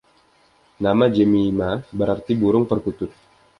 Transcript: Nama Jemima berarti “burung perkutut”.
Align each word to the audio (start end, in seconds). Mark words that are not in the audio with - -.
Nama 0.83 1.05
Jemima 1.15 1.71
berarti 1.97 2.31
“burung 2.41 2.65
perkutut”. 2.71 3.11